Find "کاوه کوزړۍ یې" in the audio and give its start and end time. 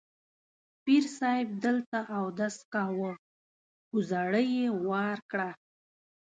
2.73-4.67